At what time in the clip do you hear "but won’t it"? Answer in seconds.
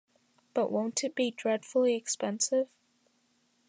0.55-1.13